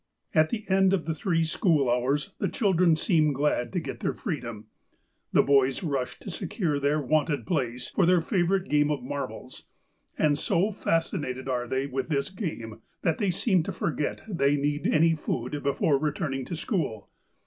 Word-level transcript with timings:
"At 0.41 0.49
the 0.49 0.67
end 0.67 0.93
of 0.93 1.05
the 1.05 1.13
three 1.13 1.43
school 1.43 1.87
hours 1.87 2.31
the 2.39 2.49
children 2.49 2.95
seem 2.95 3.33
glad 3.33 3.71
to 3.71 3.79
get 3.79 3.99
their 3.99 4.15
freedom. 4.15 4.65
The 5.31 5.43
boys 5.43 5.83
rush 5.83 6.17
to 6.21 6.31
secure 6.31 6.79
their 6.79 6.99
wonted 6.99 7.45
places 7.45 7.89
for 7.91 8.07
their 8.07 8.19
favourite 8.19 8.67
game 8.67 8.89
of 8.89 9.03
marbles, 9.03 9.65
and 10.17 10.39
so 10.39 10.71
fascinated 10.71 11.47
are 11.47 11.67
they 11.67 11.85
with 11.85 12.09
this 12.09 12.31
game 12.31 12.81
that 13.03 13.19
they 13.19 13.29
seem 13.29 13.61
to 13.61 13.71
forget 13.71 14.23
they 14.27 14.57
need 14.57 14.87
any 14.87 15.13
food 15.13 15.61
before 15.61 15.99
returning 15.99 16.45
to 16.45 16.55
school. 16.55 17.11